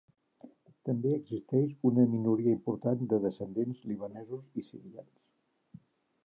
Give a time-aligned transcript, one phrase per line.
[0.89, 5.85] També existeix una minoria important de descendents libanesos i sirians.